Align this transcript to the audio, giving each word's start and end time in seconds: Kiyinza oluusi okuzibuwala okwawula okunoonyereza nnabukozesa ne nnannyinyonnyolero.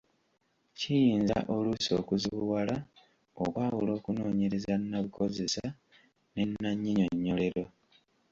Kiyinza 0.79 1.37
oluusi 1.55 1.89
okuzibuwala 1.99 2.75
okwawula 3.43 3.91
okunoonyereza 3.99 4.73
nnabukozesa 4.79 5.65
ne 6.33 6.43
nnannyinyonnyolero. 6.47 7.63